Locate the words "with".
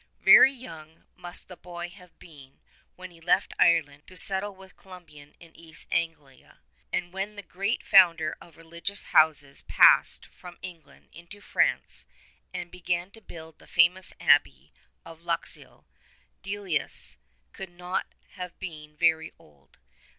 4.55-4.75